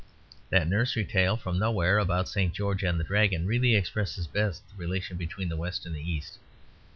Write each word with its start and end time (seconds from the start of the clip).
That 0.49 0.67
nursery 0.67 1.05
tale 1.05 1.37
from 1.37 1.59
nowhere 1.59 1.99
about 1.99 2.27
St. 2.27 2.51
George 2.51 2.81
and 2.81 2.99
the 2.99 3.03
Dragon 3.03 3.45
really 3.45 3.75
expresses 3.75 4.25
best 4.25 4.67
the 4.67 4.75
relation 4.75 5.15
between 5.15 5.47
the 5.49 5.55
West 5.57 5.85
and 5.85 5.93
the 5.95 6.01
East. 6.01 6.39